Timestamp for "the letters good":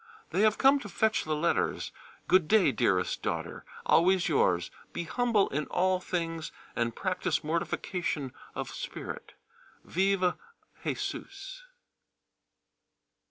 1.25-2.47